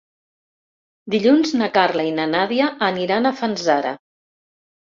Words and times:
Dilluns 1.15 1.53
na 1.61 1.69
Carla 1.75 2.05
i 2.13 2.13
na 2.21 2.27
Nàdia 2.31 2.71
aniran 2.89 3.29
a 3.33 3.37
Fanzara. 3.43 3.93